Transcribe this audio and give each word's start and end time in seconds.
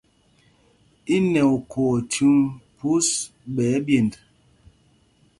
Í 1.15 1.17
nɛ 1.31 1.41
okhǒ 1.55 1.81
o 1.93 1.97
chúŋ 2.11 2.35
phūs 2.77 3.09
ɓɛ̌ 3.53 3.69
ɛ́ɓyend? 3.77 4.13